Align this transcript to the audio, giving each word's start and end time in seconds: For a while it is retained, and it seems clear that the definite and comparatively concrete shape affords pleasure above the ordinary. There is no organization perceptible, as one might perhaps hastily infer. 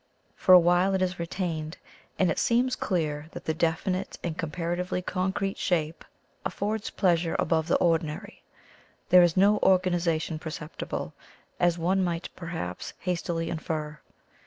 For 0.35 0.51
a 0.53 0.59
while 0.59 0.95
it 0.95 1.01
is 1.03 1.19
retained, 1.19 1.77
and 2.17 2.31
it 2.31 2.39
seems 2.39 2.75
clear 2.75 3.27
that 3.33 3.45
the 3.45 3.53
definite 3.53 4.17
and 4.23 4.35
comparatively 4.35 5.03
concrete 5.03 5.59
shape 5.59 6.03
affords 6.43 6.89
pleasure 6.89 7.35
above 7.37 7.67
the 7.67 7.75
ordinary. 7.75 8.41
There 9.09 9.21
is 9.21 9.37
no 9.37 9.59
organization 9.59 10.39
perceptible, 10.39 11.13
as 11.59 11.77
one 11.77 12.03
might 12.03 12.29
perhaps 12.35 12.93
hastily 13.01 13.51
infer. 13.51 13.99